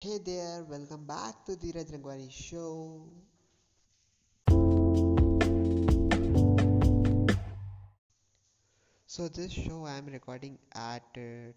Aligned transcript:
Hey 0.00 0.18
there, 0.24 0.62
welcome 0.70 1.06
back 1.06 1.44
to 1.46 1.56
the 1.56 1.72
Rangwani 1.72 2.30
show. 2.30 3.02
So 9.06 9.26
this 9.26 9.50
show 9.50 9.86
I 9.86 9.98
am 9.98 10.06
recording 10.06 10.56
at 10.76 11.02
uh, 11.16 11.50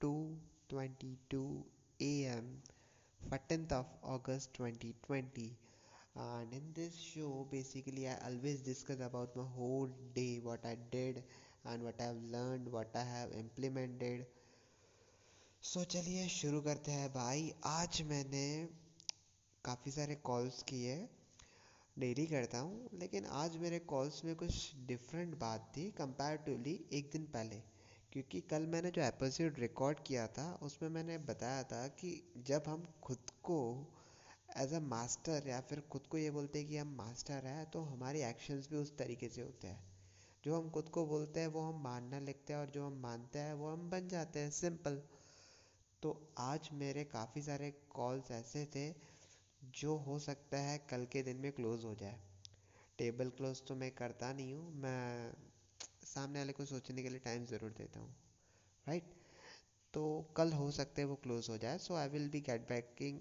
2:22 0.00 1.64
a.m. 2.00 2.62
14th 3.28 3.72
of 3.72 3.86
August 4.04 4.54
2020 4.54 5.58
and 6.14 6.52
in 6.52 6.62
this 6.76 6.94
show 6.96 7.44
basically 7.50 8.06
I 8.06 8.18
always 8.24 8.60
discuss 8.60 9.00
about 9.00 9.34
my 9.34 9.42
whole 9.56 9.90
day 10.14 10.38
what 10.40 10.64
I 10.64 10.76
did 10.92 11.24
and 11.64 11.82
what 11.82 12.00
I've 12.00 12.22
learned 12.30 12.70
what 12.70 12.94
I 12.94 13.02
have 13.02 13.32
implemented 13.32 14.26
सो 15.62 15.84
चलिए 15.84 16.28
शुरू 16.28 16.60
करते 16.60 16.90
हैं। 16.90 17.12
भाई, 17.12 17.54
आज 17.64 18.02
मैंने 18.02 18.68
काफ़ी 19.64 19.90
सारे 19.90 20.14
calls 20.14 20.62
किए। 20.62 21.08
डेली 21.98 22.26
करता 22.26 22.58
हूँ, 22.58 22.88
लेकिन 22.94 23.24
आज 23.24 23.56
मेरे 23.56 23.78
कॉल्स 23.78 24.24
में 24.24 24.36
कुछ 24.36 24.72
डिफरेंट 24.86 25.38
बात 25.38 25.72
थी 25.76 25.90
कंपैरेटिवली 25.90 26.86
एक 26.92 27.10
दिन 27.12 27.24
पहले। 27.24 27.56
क्योंकि 28.12 28.40
कल 28.40 28.62
मैंने 28.62 28.90
जो 28.90 29.02
एपिसोड 29.02 29.58
रिकॉर्ड 29.58 29.98
किया 30.06 30.26
था, 30.26 30.58
उसमें 30.62 30.88
मैंने 30.88 31.18
बताया 31.18 31.62
था 31.62 31.88
कि 31.88 32.32
जब 32.46 32.62
हम 32.66 32.88
खुद 33.02 33.30
को 33.44 33.86
एज 34.56 34.74
अ 34.74 34.80
मास्टर 34.80 35.48
या 35.48 35.60
फिर 35.60 35.80
खुद 35.80 36.06
को 36.06 36.18
ये 36.18 36.30
बोलते 36.30 36.58
हैं 36.58 36.68
कि 36.68 36.76
हम 36.76 36.96
मास्टर 36.96 37.46
हैं 37.46 37.70
तो 37.70 37.82
हमारे 37.82 38.24
एक्शंस 38.24 38.70
भी 38.70 38.76
उस 38.76 38.96
तरीके 38.98 39.28
से 39.28 39.42
होते 39.42 39.66
हैं। 39.66 39.84
जो 40.44 40.60
हम 40.60 40.70
खुद 40.70 40.88
को 40.88 41.06
बोलते 41.06 41.40
हैं, 41.40 41.46
वो 41.46 41.60
हम 41.60 41.82
मानना 41.82 42.18
लिखते 42.18 42.52
हैं 42.52 42.60
और 42.60 42.70
जो 42.70 42.86
हम 42.86 42.92
मानते 42.92 43.38
हैं, 43.38 43.54
वो 43.54 43.70
हम 43.70 43.90
बन 43.90 44.08
जाते 44.08 44.38
हैं। 44.38 44.50
सिंपल 44.50 45.02
तो 46.02 46.10
आज 46.38 46.68
मेरे 46.74 47.04
काफ़ी 47.04 47.42
सारे 47.42 47.70
कॉल्स 47.90 48.30
ऐसे 48.30 48.64
थे, 48.74 48.88
जो 49.62 49.96
हो 49.98 50.18
सकता 50.18 50.58
है 50.60 50.78
कल 50.90 51.06
के 51.12 51.22
दिन 51.22 51.36
में 51.36 51.50
क्लोज़ 51.52 51.86
हो 51.86 51.94
जाए। 51.94 52.18
टेबल 52.98 53.30
क्लोज 53.36 53.62
तो 53.68 53.74
मैं 53.74 53.90
करता 53.94 54.32
नहीं 54.32 54.52
हूँ, 54.54 54.72
मैं 54.74 55.32
सामने 56.04 56.38
वाले 56.38 56.52
को 56.52 56.64
सोचने 56.64 57.02
के 57.02 57.08
लिए 57.08 57.18
टाइम 57.24 57.44
ज़रूर 57.46 57.70
देता 57.78 58.00
हूँ 58.00 58.14
राइट 58.86 59.14
तो 59.94 60.04
कल 60.36 60.52
हो 60.52 60.70
सकता 60.70 61.00
है 61.02 61.06
वो 61.06 61.14
क्लोज़ 61.22 61.50
हो 61.50 61.58
जाए 61.58 61.78
so 61.78 61.94
I 61.94 62.08
will 62.08 62.28
be 62.30 62.40
get 62.40 62.68
backing 62.68 63.20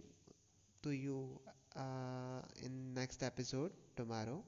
to 0.83 0.91
you 0.91 1.17
in 2.65 2.73
next 2.97 3.23
episode 3.23 3.71
tomorrow 3.97 4.43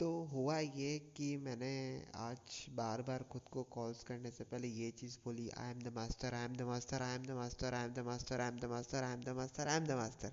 तो 0.00 0.08
हुआ 0.32 0.58
ये 0.58 0.98
कि 1.16 1.36
मैंने 1.36 1.70
आज 2.16 2.66
बार 2.70 3.00
बार 3.02 3.22
खुद 3.22 3.42
को 3.52 3.62
कॉल्स 3.62 4.02
करने 4.02 4.30
से 4.30 4.44
पहले 4.44 4.68
ये 4.68 4.90
चीज़ 4.90 5.16
बोली 5.24 5.48
I 5.58 5.70
am 5.70 5.78
the 5.78 5.92
master 5.94 6.34
I 6.34 6.44
am 6.44 6.54
the 6.56 6.62
master 6.62 7.02
I 7.02 7.14
am 7.14 7.22
the 7.22 7.30
master 7.30 7.74
I 7.74 7.84
am 7.84 7.94
the 7.94 7.98
master 7.98 8.40
I 8.40 8.48
am 8.48 8.58
the 8.58 8.64
master 8.64 9.04
I 9.04 9.12
am 9.12 9.22
the 9.22 9.28
master 9.28 9.68
I 9.68 9.76
am 9.76 9.86
the 9.86 9.90
master 9.90 10.32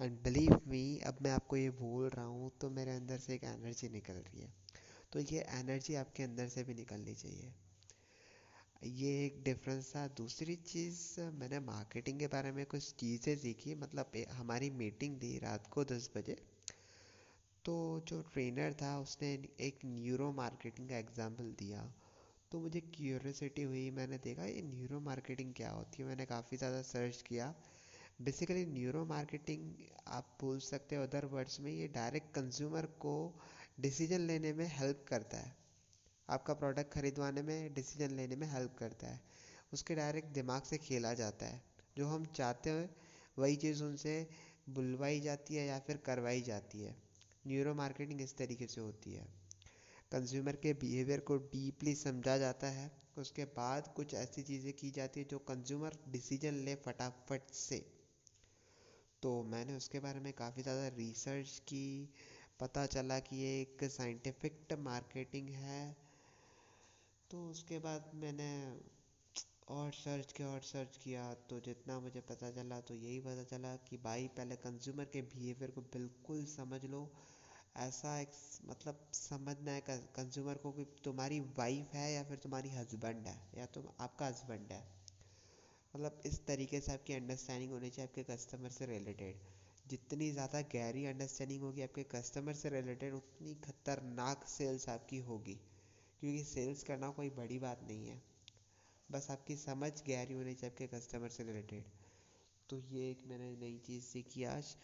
and 0.00 0.18
believe 0.22 0.60
me 0.68 0.98
अब 1.06 1.18
मैं 1.22 1.30
आपको 1.30 1.56
ये 1.56 1.70
बोल 1.70 2.08
रहा 2.08 2.24
हूँ 2.24 2.50
तो 2.60 2.70
मेरे 2.70 2.96
अंदर 2.96 3.18
से 3.18 3.34
एक 3.34 3.44
एनर्जी 3.44 3.88
निकल 3.88 4.14
रही 4.14 4.40
है। 4.40 4.52
तो 5.12 5.20
ये 5.20 5.46
एनर्जी 5.60 5.94
आपके 5.94 6.22
अंदर 6.22 6.48
से 6.48 6.64
भी 6.64 6.74
निकलनी 6.74 7.14
चाहिए। 7.14 7.52
ये 8.84 9.24
एक 9.26 9.42
डिफरेंस 9.44 9.92
था। 9.96 10.06
दूसरी 10.16 10.56
चीज़, 10.56 11.20
मैंने 11.20 11.60
मार्केटिंग 11.60 12.18
के 12.18 12.26
बारे 12.26 12.52
में 12.52 12.64
कुछ 12.66 12.92
चीज़ें 12.94 13.36
सीखी। 13.36 13.74
मतलब 13.74 14.12
हमारी 14.32 14.70
मीटिंग 14.70 15.16
थी 15.16 15.38
रात 15.38 15.66
को 15.66 15.84
दस 15.84 16.10
बजे। 16.16 16.36
तो 17.66 17.74
जो 18.08 18.20
ट्रेनर 18.22 18.72
था, 18.72 18.98
उसने 18.98 19.32
एक 19.60 19.78
न्यूरो 19.84 20.30
मार्केटिंग 20.32 20.88
का 20.88 20.96
एग्ज़ाम्पल 20.96 21.44
दिया। 21.44 21.80
तो 22.52 22.58
मुझे 22.60 22.80
क्यूरियोसिटी 22.80 23.62
हुई, 23.62 23.90
मैंने 23.90 24.18
देखा, 24.18 24.44
ये 24.44 24.62
न्यूरो 24.62 25.00
मार्केटिंग 25.00 25.52
क्या 25.54 25.70
होती 25.70 26.02
है? 26.02 26.08
मैंने 26.08 26.26
काफ़ी 26.26 26.56
ज़्यादा 26.56 26.82
सर्च 26.82 27.22
किया। 27.22 27.54
बेसिकली 28.22 28.64
न्यूरो 28.66 29.04
मार्केटिंग 29.04 29.72
आप 30.08 30.36
बोल 30.40 30.58
सकते 30.58 30.96
हो 30.96 31.02
अदर 31.02 31.24
वर्ड्स 31.24 31.60
में 31.60 31.70
ये 31.72 31.88
डायरेक्ट 31.88 32.34
कंज्यूमर 32.34 32.86
को 32.86 33.14
डिसीज़न 33.80 34.20
लेने 34.20 34.52
में 34.52 34.66
हेल्प 34.66 35.04
करता 35.08 35.38
है। 35.38 35.54
आपका 36.28 36.54
प्रोडक्ट 36.54 36.92
खरीदवाने 36.92 37.42
में 37.42 37.74
डिसीज़न 37.74 38.16
लेने 38.16 38.36
में 38.36 38.46
हेल्प 38.46 38.76
करता 38.78 39.06
है। 39.06 39.20
उसके 39.72 39.94
डायरेक्ट 39.94 40.28
दिमाग 40.28 40.62
से 40.62 40.78
खेला 40.78 41.14
जाता 41.14 41.46
है। 41.46 41.62
जो 41.96 42.06
हम 42.06 42.24
चाहते 42.24 42.70
हैं, 42.70 42.88
वही 43.38 43.56
चीज़ 43.56 43.82
उनसे 43.84 44.28
बुलवाई 44.68 45.20
जाती 45.20 45.54
है 45.54 45.66
या 45.66 45.78
फिर 45.78 45.96
करवाई 45.96 46.42
जाती 46.42 46.82
है। 46.82 47.05
न्यूरो 47.46 47.74
मार्केटिंग 47.74 48.20
इस 48.20 48.36
तरीके 48.36 48.66
से 48.66 48.80
होती 48.80 49.12
है। 49.12 49.26
कंज्यूमर 50.12 50.56
के 50.56 50.72
बिहेवियर 50.72 51.20
को 51.20 51.36
डीपली 51.36 51.94
समझा 51.94 52.36
जाता 52.38 52.66
है। 52.66 52.90
उसके 53.18 53.44
बाद 53.44 53.92
कुछ 53.96 54.14
ऐसी 54.14 54.42
चीज़ें 54.42 54.72
की 54.72 54.90
जाती 54.90 55.20
है 55.20 55.26
जो 55.30 55.38
कंज्यूमर 55.38 55.98
डिसीज़न 56.08 56.54
ले 56.64 56.74
फटाफट 56.74 57.50
से। 57.50 57.84
तो 59.22 59.42
मैंने 59.42 59.76
उसके 59.76 60.00
बारे 60.00 60.20
में 60.20 60.32
काफ़ी 60.32 60.62
ज़्यादा 60.62 60.88
रिसर्च 60.88 61.58
की। 61.58 62.08
पता 62.60 62.84
चला 62.86 63.18
कि 63.18 63.36
ये 63.36 63.60
एक 63.60 63.84
साइंटिफिक 63.90 64.72
मार्केटिंग 64.78 65.48
है। 65.48 65.96
तो 67.30 67.48
उसके 67.50 67.78
बाद 67.78 68.10
मैंने 68.14 68.50
और 69.68 69.92
सर्च 69.94 70.32
किया, 70.32 70.48
और 70.48 70.60
सर्च 70.62 70.96
किया 70.96 71.22
तो 71.50 71.58
जितना 71.60 71.98
मुझे 72.00 72.20
पता 72.22 72.50
चला 72.52 72.80
तो 72.80 72.94
यही 72.94 73.18
पता 73.20 73.44
चला 73.46 73.74
कि 73.88 73.96
भाई, 73.96 74.28
पहले 74.28 74.56
कंज्यूमर 74.56 75.04
के 75.12 75.22
बिहेवियर 75.24 75.70
को 75.70 75.80
बिल्कुल 75.92 76.44
समझ 76.46 76.84
लो। 76.84 77.08
ऐसा 77.78 78.18
एक 78.20 78.30
मतलब 78.64 78.98
समझना 79.14 79.72
है 79.72 79.80
कंज्यूमर 80.16 80.58
को 80.58 80.72
कि 80.72 80.84
तुम्हारी 81.04 81.40
वाइफ 81.58 81.94
है 81.94 82.12
या 82.12 82.22
फिर 82.24 82.38
तुम्हारी 82.38 82.70
हस्बैंड 82.70 83.26
है, 83.26 83.36
या 83.58 83.66
तुम, 83.74 83.88
आपका 84.00 84.26
हस्बैंड 84.26 84.72
है। 84.72 84.84
मतलब 85.94 86.20
इस 86.26 86.40
तरीके 86.46 86.80
से 86.80 86.92
आपकी 86.92 87.12
अंडरस्टैंडिंग 87.14 87.72
होनी 87.72 87.90
चाहिए 87.90 88.08
आपके 88.08 88.22
कस्टमर 88.26 88.70
से 88.70 88.86
रिलेटेड 88.86 89.36
जितनी 89.84 90.30
ज़्यादा 90.32 90.60
गहरी 90.74 91.04
अंडरस्टैंडिंग 91.06 91.62
होगी 91.62 91.82
आपके 91.82 92.02
कस्टमर 92.10 92.54
से 92.54 92.68
रिलेटेड 92.70 93.14
उतनी 93.14 93.54
खतरनाक 93.64 94.44
सेल्स 94.48 94.88
आपकी 94.88 95.18
होगी। 95.28 95.60
क्योंकि 96.22 96.42
सेल्स 96.44 96.82
करना 96.82 97.10
कोई 97.12 97.30
बड़ी 97.32 97.58
बात 97.58 97.82
नहीं 97.82 98.08
है। 98.08 98.20
बस 99.10 99.26
आपकी 99.30 99.54
समझ 99.56 99.90
गहरी 100.08 100.34
होनी 100.34 100.52
चाहिए 100.54 100.70
आपके 100.70 100.86
कस्टमर 100.96 101.28
से 101.28 101.44
रिलेटेड 101.44 101.84
तो 102.68 102.78
ये 102.92 103.10
एक 103.10 103.22
मैंने 103.28 103.50
नई 103.56 103.76
चीज़ 103.86 104.04
सीखी 104.04 104.44
आज। 104.44 104.74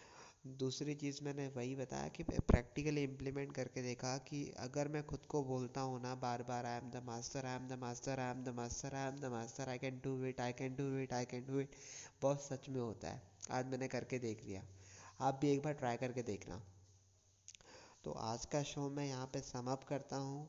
दूसरी 0.59 0.94
चीज़ 0.94 1.19
मैंने 1.25 1.47
वही 1.49 1.75
बताया 1.77 2.09
कि 2.09 2.22
प्रैक्टिकली 2.22 3.03
इम्प्लीमेंट 3.03 3.55
करके 3.55 3.82
देखा 3.82 4.16
कि 4.28 4.43
अगर 4.59 4.88
मैं 4.88 5.03
खुद 5.06 5.27
को 5.28 5.43
बोलता 5.44 5.81
हूँ 5.81 6.00
ना 6.03 6.15
बार 6.22 6.43
बार 6.43 6.66
I 6.66 6.78
am 6.78 6.91
the 6.91 7.03
master 7.06 7.47
I 7.47 7.56
am 7.56 7.66
the 7.69 7.78
master 7.81 8.21
I 8.21 8.31
am 8.31 8.44
the 8.44 8.55
master 8.56 8.94
I 8.94 9.09
am 9.09 9.16
the 9.16 9.32
master 9.32 9.69
I 9.69 9.78
can 9.78 10.00
do 10.05 10.15
it 10.25 10.41
I 10.41 10.53
can 10.53 10.75
do 10.77 10.87
it 10.99 11.12
I 11.12 11.25
can 11.25 11.47
do 11.47 11.61
it 11.61 11.77
बहुत 12.22 12.43
सच 12.43 12.69
में 12.69 12.81
होता 12.81 13.11
है। 13.11 13.22
आज 13.50 13.66
मैंने 13.66 13.88
करके 13.88 14.19
देख 14.19 14.44
लिया। 14.44 14.62
आप 15.21 15.38
भी 15.41 15.50
एक 15.50 15.62
बार 15.62 15.72
ट्राई 15.75 15.97
करके 15.97 16.22
देखना। 16.22 16.62
तो 18.05 18.12
आज 18.31 18.44
का 18.47 18.62
शो 18.62 18.88
मैं 18.91 19.06
यहाँ 19.06 19.27
पे 19.27 19.41
समअप 19.43 19.84
करता 19.84 20.16
हूँ। 20.16 20.49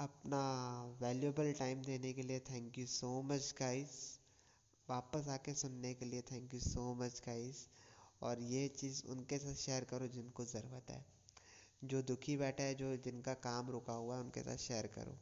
अपना 0.00 0.38
वैल्यूबल 1.02 1.52
टाइम 1.52 1.82
देने 1.82 2.12
के 2.12 2.22
लिए 2.22 2.40
thank 2.40 2.78
you 2.78 2.86
so 2.86 3.22
much 3.22 3.54
guys 3.58 4.20
वापस 4.90 5.28
आके 5.28 5.54
सुनने 5.54 5.94
के 5.94 6.04
लिए 6.04 6.22
thank 6.22 6.54
you 6.54 6.60
so 6.60 6.94
much 6.94 7.22
guys 7.26 7.68
और 8.22 8.40
ये 8.40 8.68
चीज़ 8.68 9.06
उनके 9.06 9.38
साथ 9.38 9.54
शेयर 9.54 9.84
करो 9.84 10.06
जिनको 10.08 10.44
ज़रूरत 10.44 10.90
है। 10.90 11.06
जो 11.84 12.02
दुखी 12.02 12.36
बैठा 12.36 12.62
है, 12.62 12.74
जो 12.74 12.96
जिनका 12.96 13.34
काम 13.34 13.70
रुका 13.70 13.92
हुआ 13.92 14.14
है, 14.14 14.20
उनके 14.20 14.42
साथ 14.42 14.56
शेयर 14.56 14.86
करो। 14.86 15.18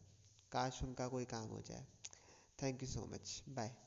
काश 0.53 0.83
उनका 0.83 1.09
कोई 1.09 1.25
काम 1.25 1.49
हो 1.49 1.61
जाए। 1.61 1.87
Thank 2.63 2.83
you 2.83 2.89
so 2.89 3.07
much 3.07 3.43
bye 3.49 3.86